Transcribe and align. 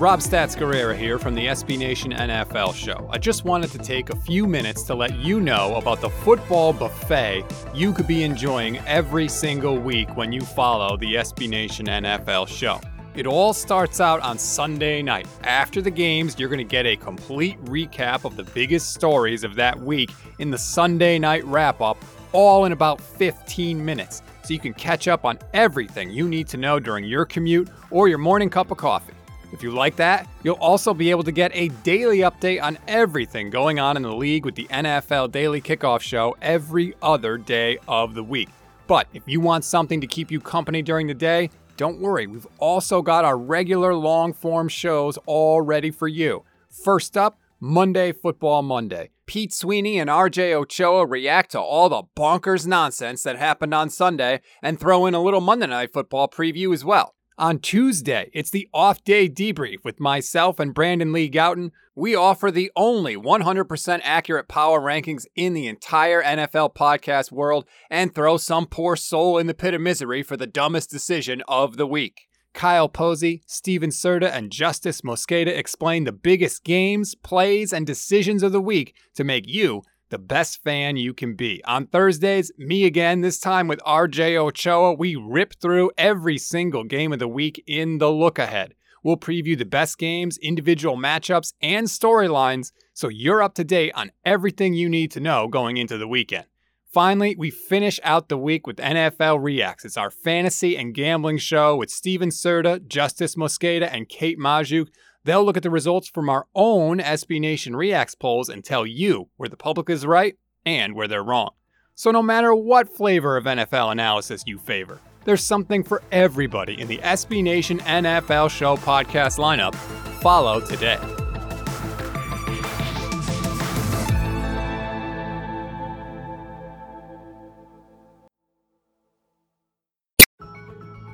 Rob 0.00 0.20
Stats 0.20 0.56
Guerrera 0.56 0.96
here 0.96 1.18
from 1.18 1.34
the 1.34 1.48
SB 1.48 1.76
Nation 1.76 2.12
NFL 2.12 2.74
show. 2.74 3.06
I 3.12 3.18
just 3.18 3.44
wanted 3.44 3.70
to 3.72 3.76
take 3.76 4.08
a 4.08 4.16
few 4.16 4.46
minutes 4.46 4.82
to 4.84 4.94
let 4.94 5.14
you 5.16 5.42
know 5.42 5.74
about 5.74 6.00
the 6.00 6.08
football 6.08 6.72
buffet 6.72 7.44
you 7.74 7.92
could 7.92 8.06
be 8.06 8.22
enjoying 8.22 8.78
every 8.86 9.28
single 9.28 9.76
week 9.76 10.16
when 10.16 10.32
you 10.32 10.40
follow 10.40 10.96
the 10.96 11.16
SB 11.16 11.50
Nation 11.50 11.84
NFL 11.84 12.48
show. 12.48 12.80
It 13.14 13.26
all 13.26 13.52
starts 13.52 14.00
out 14.00 14.20
on 14.20 14.38
Sunday 14.38 15.02
night. 15.02 15.28
After 15.42 15.82
the 15.82 15.90
games, 15.90 16.38
you're 16.38 16.48
going 16.48 16.56
to 16.56 16.64
get 16.64 16.86
a 16.86 16.96
complete 16.96 17.62
recap 17.66 18.24
of 18.24 18.36
the 18.36 18.44
biggest 18.44 18.94
stories 18.94 19.44
of 19.44 19.54
that 19.56 19.78
week 19.78 20.10
in 20.38 20.50
the 20.50 20.56
Sunday 20.56 21.18
night 21.18 21.44
wrap 21.44 21.82
up, 21.82 22.02
all 22.32 22.64
in 22.64 22.72
about 22.72 23.02
15 23.02 23.84
minutes. 23.84 24.22
So 24.44 24.54
you 24.54 24.60
can 24.60 24.72
catch 24.72 25.08
up 25.08 25.26
on 25.26 25.38
everything 25.52 26.10
you 26.10 26.26
need 26.26 26.48
to 26.48 26.56
know 26.56 26.80
during 26.80 27.04
your 27.04 27.26
commute 27.26 27.68
or 27.90 28.08
your 28.08 28.16
morning 28.16 28.48
cup 28.48 28.70
of 28.70 28.78
coffee. 28.78 29.12
If 29.52 29.62
you 29.62 29.72
like 29.72 29.96
that, 29.96 30.28
you'll 30.42 30.54
also 30.56 30.94
be 30.94 31.10
able 31.10 31.24
to 31.24 31.32
get 31.32 31.50
a 31.54 31.68
daily 31.82 32.18
update 32.18 32.62
on 32.62 32.78
everything 32.86 33.50
going 33.50 33.80
on 33.80 33.96
in 33.96 34.02
the 34.02 34.14
league 34.14 34.44
with 34.44 34.54
the 34.54 34.68
NFL 34.68 35.32
Daily 35.32 35.60
Kickoff 35.60 36.00
Show 36.00 36.36
every 36.40 36.94
other 37.02 37.36
day 37.36 37.78
of 37.88 38.14
the 38.14 38.22
week. 38.22 38.48
But 38.86 39.08
if 39.12 39.22
you 39.26 39.40
want 39.40 39.64
something 39.64 40.00
to 40.00 40.06
keep 40.06 40.30
you 40.30 40.40
company 40.40 40.82
during 40.82 41.06
the 41.06 41.14
day, 41.14 41.50
don't 41.76 42.00
worry, 42.00 42.26
we've 42.26 42.46
also 42.58 43.02
got 43.02 43.24
our 43.24 43.36
regular 43.38 43.94
long 43.94 44.32
form 44.32 44.68
shows 44.68 45.18
all 45.26 45.62
ready 45.62 45.90
for 45.90 46.08
you. 46.08 46.44
First 46.68 47.16
up, 47.16 47.38
Monday 47.58 48.12
Football 48.12 48.62
Monday. 48.62 49.10
Pete 49.26 49.52
Sweeney 49.52 49.98
and 49.98 50.10
RJ 50.10 50.52
Ochoa 50.54 51.06
react 51.06 51.52
to 51.52 51.60
all 51.60 51.88
the 51.88 52.02
bonkers 52.16 52.66
nonsense 52.66 53.22
that 53.22 53.36
happened 53.36 53.74
on 53.74 53.90
Sunday 53.90 54.40
and 54.62 54.78
throw 54.78 55.06
in 55.06 55.14
a 55.14 55.22
little 55.22 55.40
Monday 55.40 55.66
Night 55.66 55.92
Football 55.92 56.28
preview 56.28 56.72
as 56.72 56.84
well. 56.84 57.14
On 57.40 57.58
Tuesday, 57.58 58.28
it's 58.34 58.50
the 58.50 58.68
off 58.74 59.02
day 59.02 59.26
debrief 59.26 59.82
with 59.82 59.98
myself 59.98 60.60
and 60.60 60.74
Brandon 60.74 61.10
Lee 61.10 61.30
Gowton. 61.30 61.70
We 61.94 62.14
offer 62.14 62.50
the 62.50 62.70
only 62.76 63.16
100% 63.16 64.00
accurate 64.04 64.46
power 64.46 64.78
rankings 64.78 65.24
in 65.34 65.54
the 65.54 65.66
entire 65.66 66.22
NFL 66.22 66.74
podcast 66.74 67.32
world 67.32 67.64
and 67.88 68.14
throw 68.14 68.36
some 68.36 68.66
poor 68.66 68.94
soul 68.94 69.38
in 69.38 69.46
the 69.46 69.54
pit 69.54 69.72
of 69.72 69.80
misery 69.80 70.22
for 70.22 70.36
the 70.36 70.46
dumbest 70.46 70.90
decision 70.90 71.42
of 71.48 71.78
the 71.78 71.86
week. 71.86 72.28
Kyle 72.52 72.90
Posey, 72.90 73.42
Steven 73.46 73.88
Serta, 73.88 74.30
and 74.30 74.50
Justis 74.50 75.00
Mosqueda 75.00 75.56
explain 75.56 76.04
the 76.04 76.12
biggest 76.12 76.62
games, 76.62 77.14
plays, 77.14 77.72
and 77.72 77.86
decisions 77.86 78.42
of 78.42 78.52
the 78.52 78.60
week 78.60 78.94
to 79.14 79.24
make 79.24 79.48
you 79.48 79.80
the 80.10 80.18
best 80.18 80.62
fan 80.62 80.96
you 80.96 81.14
can 81.14 81.34
be. 81.34 81.62
On 81.64 81.86
Thursdays, 81.86 82.52
me 82.58 82.84
again, 82.84 83.20
this 83.20 83.38
time 83.38 83.68
with 83.68 83.80
RJ 83.80 84.36
Ochoa, 84.36 84.94
we 84.94 85.16
rip 85.16 85.54
through 85.60 85.90
every 85.96 86.36
single 86.36 86.84
game 86.84 87.12
of 87.12 87.18
the 87.18 87.28
week 87.28 87.62
in 87.66 87.98
the 87.98 88.10
look 88.10 88.38
ahead. 88.38 88.74
We'll 89.02 89.16
preview 89.16 89.56
the 89.56 89.64
best 89.64 89.96
games, 89.98 90.36
individual 90.38 90.96
matchups, 90.96 91.54
and 91.62 91.86
storylines 91.86 92.72
so 92.92 93.08
you're 93.08 93.42
up 93.42 93.54
to 93.54 93.64
date 93.64 93.92
on 93.94 94.10
everything 94.26 94.74
you 94.74 94.88
need 94.88 95.10
to 95.12 95.20
know 95.20 95.48
going 95.48 95.78
into 95.78 95.96
the 95.96 96.08
weekend. 96.08 96.44
Finally, 96.92 97.36
we 97.38 97.50
finish 97.50 98.00
out 98.02 98.28
the 98.28 98.36
week 98.36 98.66
with 98.66 98.76
NFL 98.76 99.42
Reacts. 99.42 99.84
It's 99.84 99.96
our 99.96 100.10
fantasy 100.10 100.76
and 100.76 100.92
gambling 100.92 101.38
show 101.38 101.76
with 101.76 101.88
Steven 101.88 102.30
Serta, 102.30 102.80
Justis 102.80 103.36
Mosqueda, 103.36 103.88
and 103.90 104.08
Kate 104.08 104.38
Magdziuk 104.38 104.88
They'll 105.24 105.44
look 105.44 105.56
at 105.56 105.62
the 105.62 105.70
results 105.70 106.08
from 106.08 106.30
our 106.30 106.46
own 106.54 106.98
SB 106.98 107.40
Nation 107.40 107.76
Reacts 107.76 108.14
polls 108.14 108.48
and 108.48 108.64
tell 108.64 108.86
you 108.86 109.28
where 109.36 109.48
the 109.48 109.56
public 109.56 109.90
is 109.90 110.06
right 110.06 110.36
and 110.64 110.94
where 110.94 111.08
they're 111.08 111.22
wrong. 111.22 111.50
So, 111.94 112.10
no 112.10 112.22
matter 112.22 112.54
what 112.54 112.88
flavor 112.88 113.36
of 113.36 113.44
NFL 113.44 113.92
analysis 113.92 114.44
you 114.46 114.58
favor, 114.58 114.98
there's 115.24 115.44
something 115.44 115.84
for 115.84 116.02
everybody 116.10 116.80
in 116.80 116.88
the 116.88 116.96
SB 116.98 117.42
Nation 117.42 117.80
NFL 117.80 118.50
Show 118.50 118.76
podcast 118.76 119.38
lineup. 119.38 119.74
Follow 120.22 120.60
today. 120.60 120.98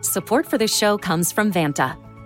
Support 0.03 0.47
for 0.47 0.57
this 0.57 0.75
show 0.75 0.97
comes 0.97 1.33
from 1.33 1.53
Vanta 1.53 2.06